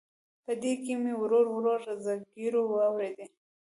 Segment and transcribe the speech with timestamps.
[0.45, 1.73] په دې کې مې ورو ورو
[2.05, 3.31] زګیروي واورېد.